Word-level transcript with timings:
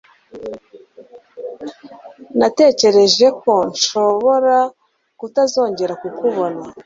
Natekereje 2.39 3.27
ko 3.41 3.53
nshobora 3.71 4.57
kutazongera 5.19 5.93
kukubona. 6.01 6.61